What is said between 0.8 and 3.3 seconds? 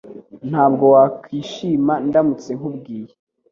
wakwishima ndamutse nkubwiye